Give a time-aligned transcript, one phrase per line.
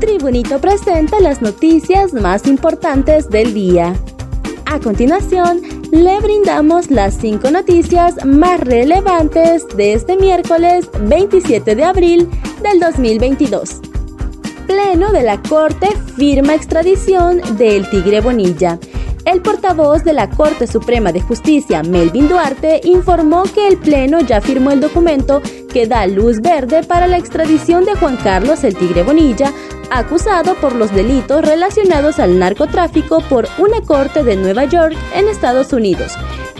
[0.00, 3.96] Tribunito presenta las noticias más importantes del día.
[4.66, 12.30] A continuación, le brindamos las cinco noticias más relevantes de este miércoles 27 de abril
[12.62, 13.80] del 2022.
[14.68, 18.78] Pleno de la Corte firma extradición del Tigre Bonilla.
[19.24, 24.40] El portavoz de la Corte Suprema de Justicia, Melvin Duarte, informó que el Pleno ya
[24.40, 29.02] firmó el documento que da luz verde para la extradición de Juan Carlos el Tigre
[29.02, 29.52] Bonilla,
[29.90, 35.72] acusado por los delitos relacionados al narcotráfico por una corte de Nueva York en Estados
[35.72, 36.16] Unidos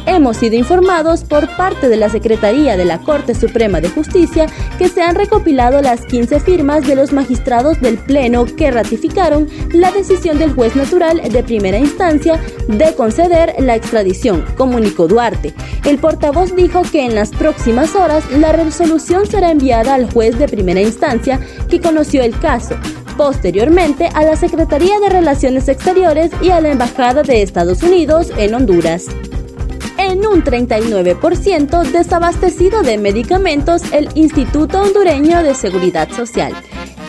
[0.08, 4.46] hemos sido informados por parte de la Secretaría de la Corte Suprema de Justicia
[4.78, 9.90] que se han recopilado las 15 firmas de los magistrados del Pleno que ratificaron la
[9.92, 15.54] decisión del juez natural de primera instancia de conceder la extradición, comunicó Duarte.
[15.84, 20.48] El portavoz dijo que en las próximas horas la resolución será enviada al juez de
[20.48, 22.76] primera instancia que conoció el caso
[23.16, 28.54] posteriormente a la Secretaría de Relaciones Exteriores y a la Embajada de Estados Unidos en
[28.54, 29.06] Honduras
[30.08, 36.54] en un 39% desabastecido de medicamentos el Instituto Hondureño de Seguridad Social.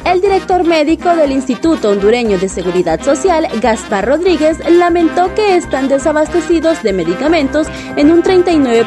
[0.05, 6.83] El director médico del Instituto Hondureño de Seguridad Social, Gaspar Rodríguez, lamentó que están desabastecidos
[6.83, 8.85] de medicamentos en un 39%,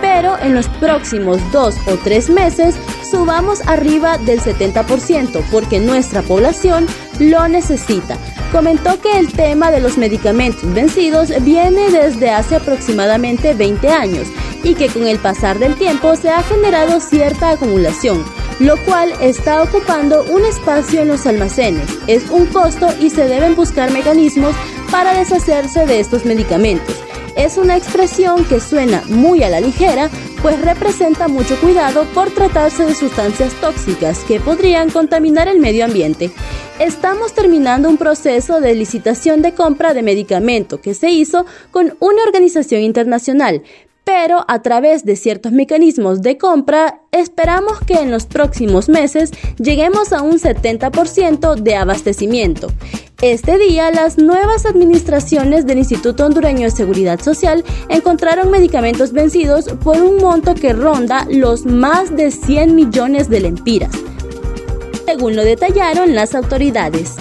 [0.00, 2.76] pero en los próximos dos o tres meses
[3.10, 6.86] subamos arriba del 70% porque nuestra población
[7.18, 8.18] lo necesita
[8.52, 14.28] comentó que el tema de los medicamentos vencidos viene desde hace aproximadamente 20 años
[14.62, 18.22] y que con el pasar del tiempo se ha generado cierta acumulación,
[18.60, 21.88] lo cual está ocupando un espacio en los almacenes.
[22.06, 24.54] Es un costo y se deben buscar mecanismos
[24.90, 26.94] para deshacerse de estos medicamentos.
[27.34, 30.10] Es una expresión que suena muy a la ligera,
[30.42, 36.32] pues representa mucho cuidado por tratarse de sustancias tóxicas que podrían contaminar el medio ambiente.
[36.80, 42.24] Estamos terminando un proceso de licitación de compra de medicamento que se hizo con una
[42.24, 43.62] organización internacional,
[44.02, 50.12] pero a través de ciertos mecanismos de compra esperamos que en los próximos meses lleguemos
[50.12, 52.72] a un 70% de abastecimiento.
[53.22, 60.02] Este día, las nuevas administraciones del Instituto Hondureño de Seguridad Social encontraron medicamentos vencidos por
[60.02, 63.92] un monto que ronda los más de 100 millones de lempiras,
[65.06, 67.14] según lo detallaron las autoridades.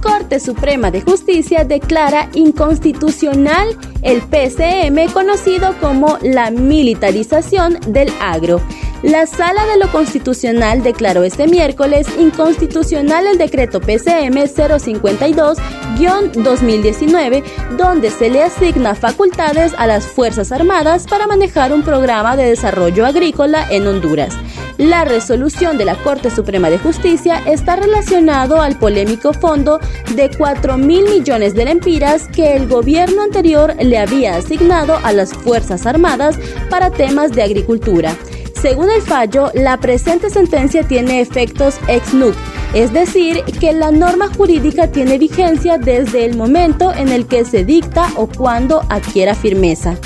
[0.00, 8.62] Corte Suprema de Justicia declara inconstitucional el PCM conocido como la militarización del agro.
[9.02, 17.44] La Sala de lo Constitucional declaró este miércoles inconstitucional el decreto PCM 052-2019,
[17.76, 23.04] donde se le asigna facultades a las Fuerzas Armadas para manejar un programa de desarrollo
[23.04, 24.34] agrícola en Honduras.
[24.78, 29.78] La resolución de la Corte Suprema de Justicia está relacionado al polémico fondo
[30.14, 35.32] de 4 mil millones de lempiras que el gobierno anterior le había asignado a las
[35.32, 36.38] Fuerzas Armadas
[36.70, 38.14] para temas de agricultura.
[38.60, 42.34] Según el fallo, la presente sentencia tiene efectos ex nunc,
[42.74, 47.64] es decir, que la norma jurídica tiene vigencia desde el momento en el que se
[47.64, 49.96] dicta o cuando adquiera firmeza.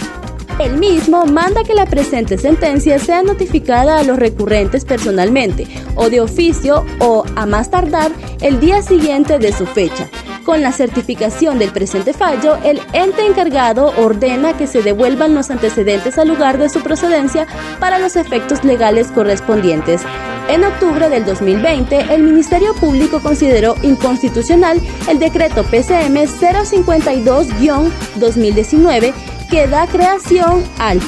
[0.58, 6.20] El mismo manda que la presente sentencia sea notificada a los recurrentes personalmente o de
[6.20, 8.12] oficio o a más tardar
[8.42, 10.10] el día siguiente de su fecha
[10.50, 16.18] con la certificación del presente fallo, el ente encargado ordena que se devuelvan los antecedentes
[16.18, 17.46] al lugar de su procedencia
[17.78, 20.02] para los efectos legales correspondientes.
[20.48, 29.12] En octubre del 2020, el Ministerio Público consideró inconstitucional el decreto PCM 052-2019
[29.48, 30.98] que da creación al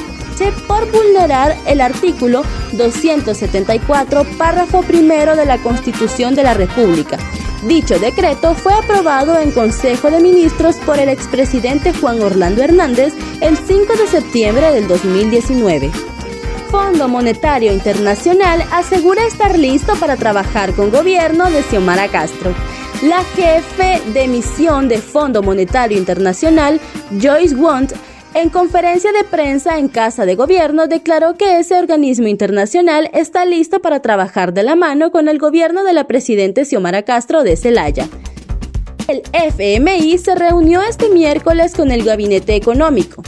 [0.67, 2.43] por vulnerar el artículo
[2.73, 7.17] 274, párrafo primero de la Constitución de la República
[7.67, 13.55] Dicho decreto fue aprobado en Consejo de Ministros por el expresidente Juan Orlando Hernández el
[13.55, 15.89] 5 de septiembre del 2019.
[16.69, 22.53] Fondo Monetario Internacional asegura estar listo para trabajar con gobierno de Xiomara Castro.
[23.01, 26.81] La jefe de misión de Fondo Monetario Internacional,
[27.11, 27.93] Joyce Wont,
[28.33, 33.79] en conferencia de prensa en Casa de Gobierno declaró que ese organismo internacional está listo
[33.79, 38.07] para trabajar de la mano con el gobierno de la presidenta Xiomara Castro de Celaya.
[39.07, 43.21] El FMI se reunió este miércoles con el Gabinete Económico.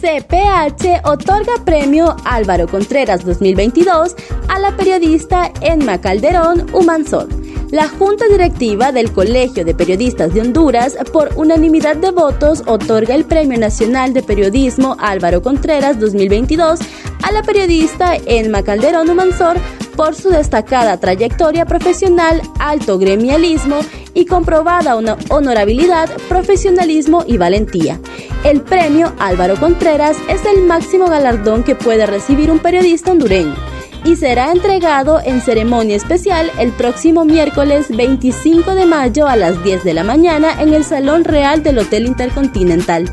[0.00, 4.14] CPH otorga premio Álvaro Contreras 2022
[4.48, 10.96] a la periodista Enma Calderón Humansol la Junta Directiva del Colegio de Periodistas de Honduras,
[11.12, 16.80] por unanimidad de votos, otorga el Premio Nacional de Periodismo Álvaro Contreras 2022
[17.22, 19.56] a la periodista Enma Calderón Humansor
[19.96, 23.80] por su destacada trayectoria profesional, alto gremialismo
[24.12, 28.00] y comprobada honorabilidad, profesionalismo y valentía.
[28.44, 33.73] El premio Álvaro Contreras es el máximo galardón que puede recibir un periodista hondureño
[34.04, 39.84] y será entregado en ceremonia especial el próximo miércoles 25 de mayo a las 10
[39.84, 43.10] de la mañana en el Salón Real del Hotel Intercontinental.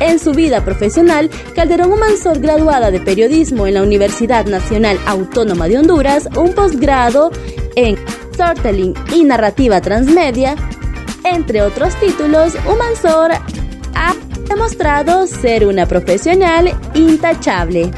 [0.00, 5.78] En su vida profesional, Calderón Humansor, graduada de periodismo en la Universidad Nacional Autónoma de
[5.78, 7.30] Honduras, un posgrado
[7.76, 7.96] en
[8.32, 10.56] storytelling y narrativa transmedia,
[11.24, 13.32] entre otros títulos, Humansor
[13.94, 14.14] ha
[14.48, 17.90] demostrado ser una profesional intachable.